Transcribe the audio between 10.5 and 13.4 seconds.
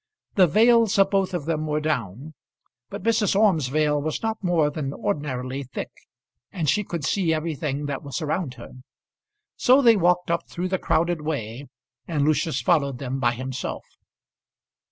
the crowded way, and Lucius followed them by